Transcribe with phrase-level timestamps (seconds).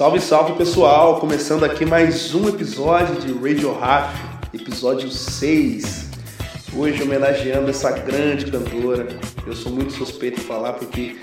[0.00, 1.20] Salve, salve pessoal!
[1.20, 4.18] Começando aqui mais um episódio de Radio Raf,
[4.54, 6.08] episódio 6.
[6.74, 9.08] Hoje homenageando essa grande cantora.
[9.46, 11.18] Eu sou muito suspeito de falar porque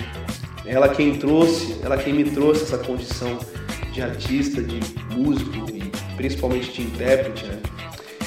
[0.63, 3.39] ela quem trouxe, ela quem me trouxe essa condição
[3.91, 4.79] de artista, de
[5.11, 7.59] músico e principalmente de intérprete, né?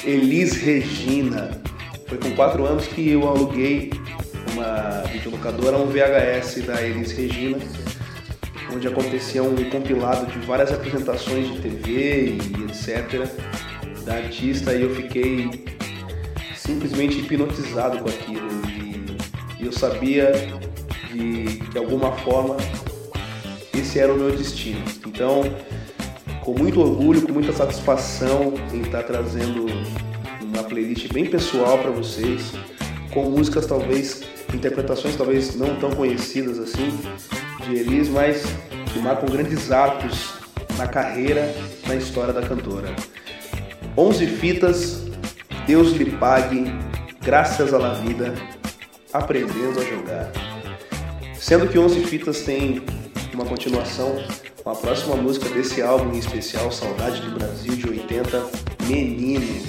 [0.03, 1.61] Elis Regina.
[2.07, 3.93] Foi com 4 anos que eu aluguei
[4.51, 7.57] uma videolocadora, um VHS da Elis Regina
[8.73, 13.27] onde acontecia um compilado de várias apresentações de TV e etc.
[14.05, 15.65] da artista e eu fiquei
[16.55, 18.49] simplesmente hipnotizado com aquilo
[19.59, 20.31] e eu sabia
[21.11, 22.57] de, de alguma forma
[23.73, 24.81] esse era o meu destino.
[25.05, 25.43] Então,
[26.41, 29.65] com muito orgulho, com muita satisfação em estar trazendo
[30.41, 32.51] uma playlist bem pessoal para vocês,
[33.13, 34.21] com músicas talvez,
[34.53, 36.99] interpretações talvez não tão conhecidas assim,
[37.61, 38.43] de Elis, mas
[38.91, 40.33] que marcam grandes atos
[40.77, 41.53] na carreira,
[41.87, 42.93] na história da cantora.
[43.97, 45.03] 11 fitas,
[45.65, 46.65] Deus lhe pague,
[47.21, 48.33] graças à la vida,
[49.13, 50.31] aprendendo a jogar.
[51.35, 52.81] Sendo que 11 fitas tem
[53.33, 54.23] uma continuação
[54.63, 58.45] com a próxima música desse álbum em especial, Saudade do Brasil de 80,
[58.87, 59.65] Menino.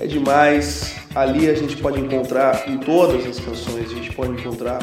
[0.00, 4.78] É demais, ali a gente pode encontrar em todas as canções, a gente pode encontrar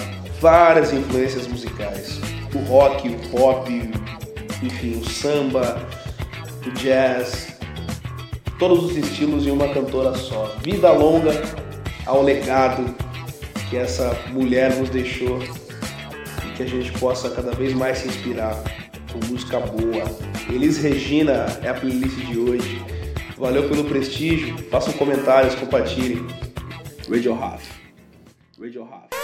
[0.46, 2.20] várias influências musicais.
[2.54, 3.68] O rock, o pop,
[4.62, 5.84] enfim, o samba,
[6.64, 7.58] o jazz,
[8.60, 10.56] todos os estilos em uma cantora só.
[10.62, 11.32] Vida longa
[12.06, 12.96] ao legado
[13.72, 18.56] que essa mulher nos deixou e que a gente possa cada vez mais se inspirar
[19.12, 20.04] com música boa.
[20.48, 22.86] Elis Regina é a playlist de hoje.
[23.36, 24.56] Valeu pelo prestígio.
[24.70, 26.24] Façam comentários, compartilhem.
[27.10, 27.64] Radio Half.
[28.60, 29.15] Radio Half.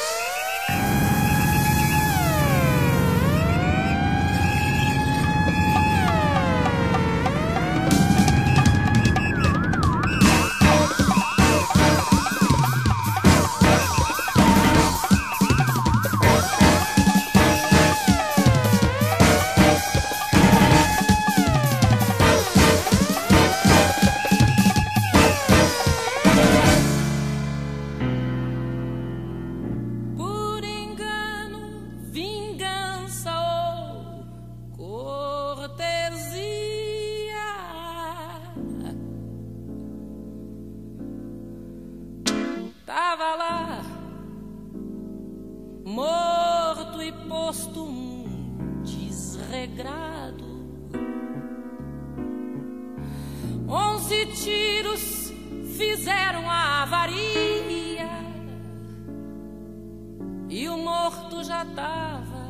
[61.42, 62.50] Morto já tava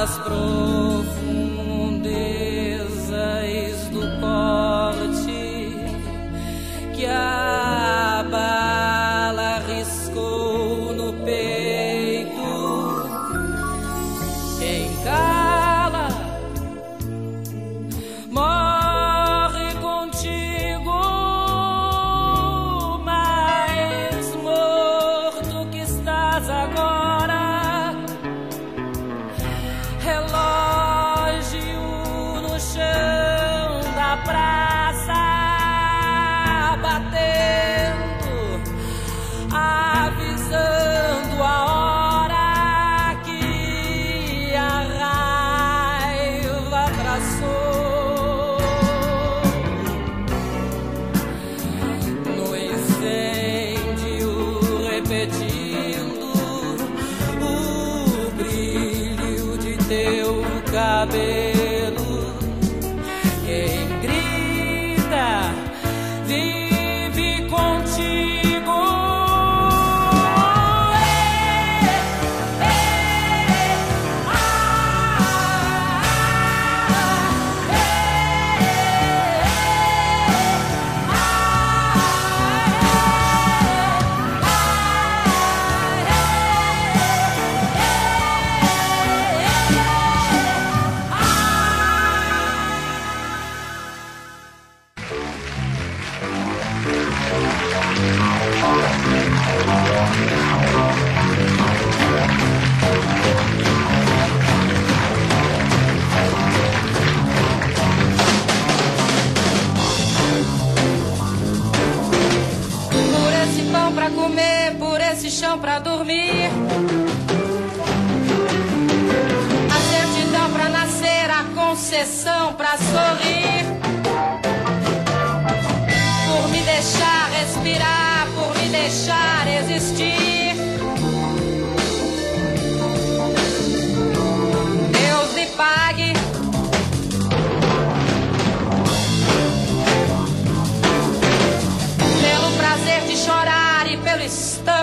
[0.01, 0.80] as proas.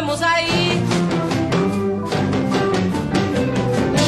[0.09, 0.83] vamos aí.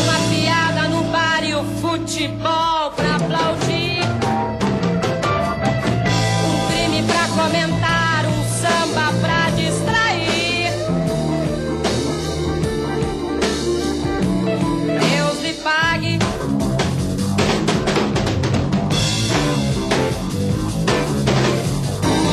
[0.02, 4.00] Uma piada no bar e o futebol pra aplaudir.
[6.46, 10.72] Um crime pra comentar, um samba pra distrair.
[14.86, 16.18] Deus lhe pague.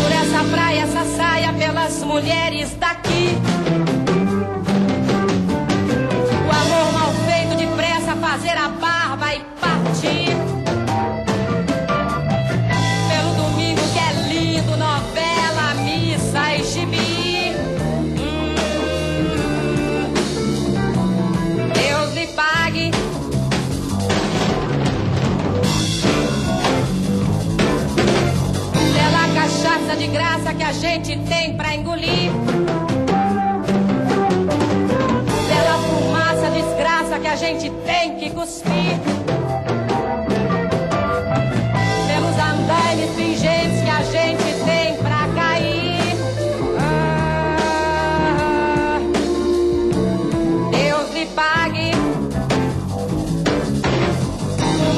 [0.01, 2.46] Por essa praia, essa saia, pelas mulheres.
[30.67, 32.29] a gente tem pra engolir.
[35.47, 38.99] Pela fumaça, desgraça que a gente tem que cuspir.
[42.05, 46.17] Pelos andaimes fingentes que a gente tem pra cair.
[46.81, 48.99] Ah,
[50.69, 51.91] Deus lhe pague.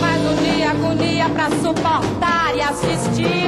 [0.01, 3.38] Mas um dia, agonia pra suportar e assistir.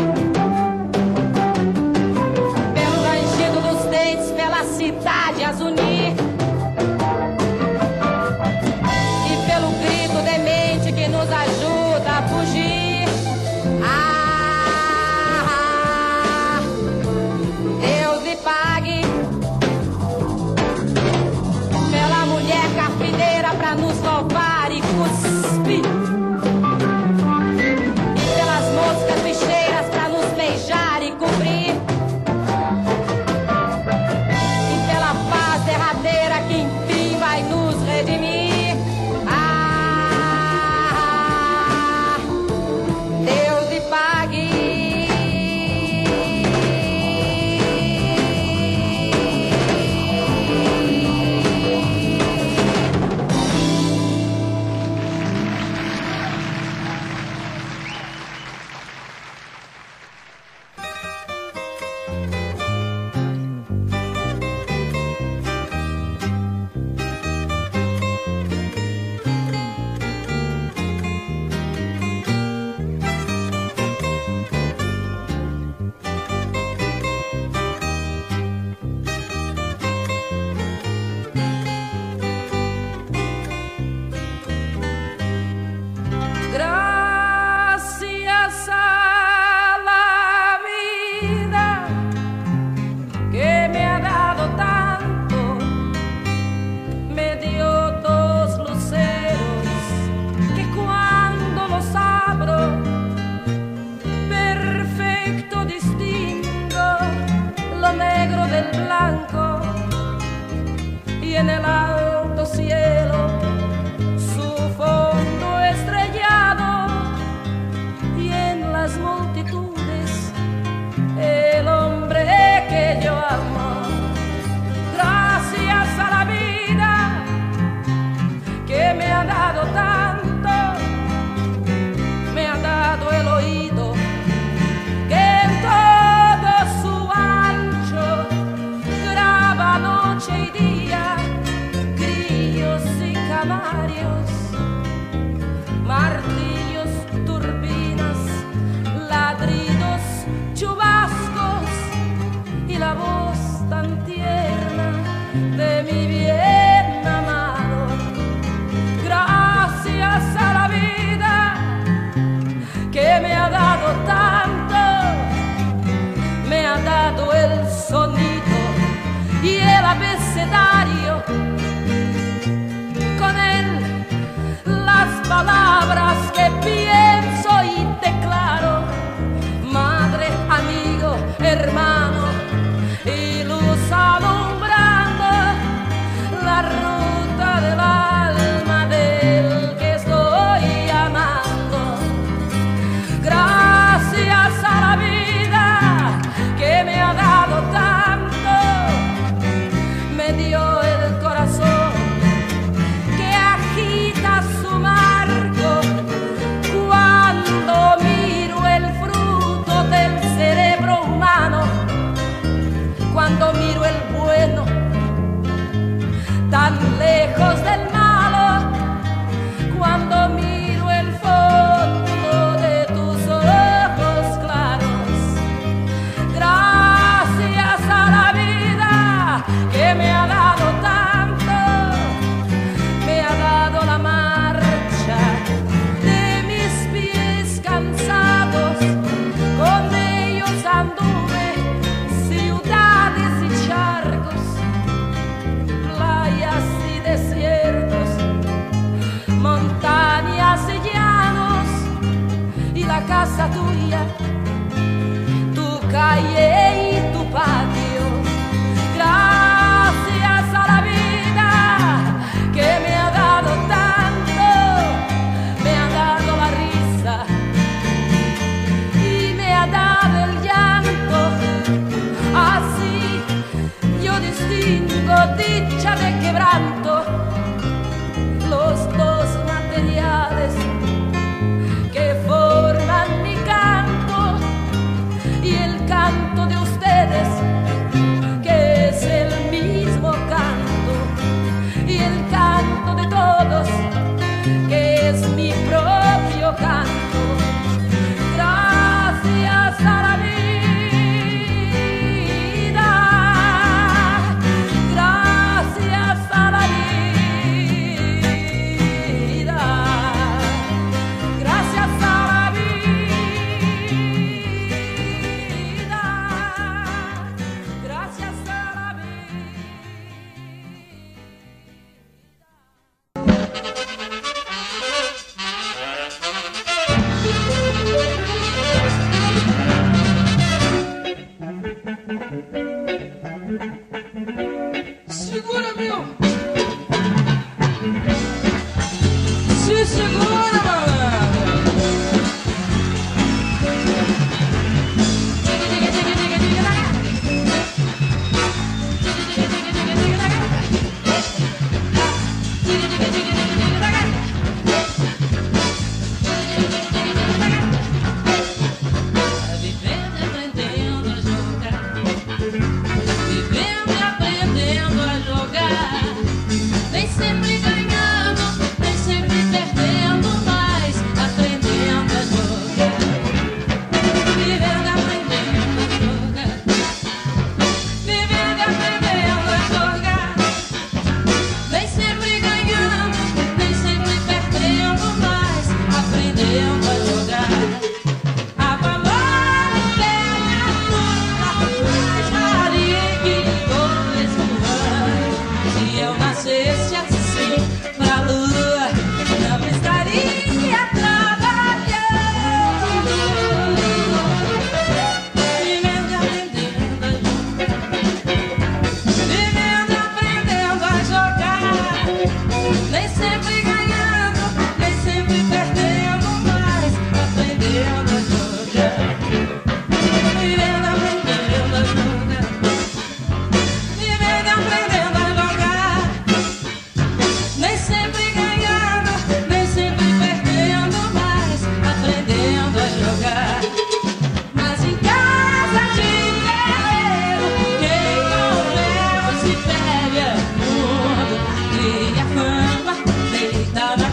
[175.44, 176.31] Palabras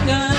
[0.09, 0.38] gun.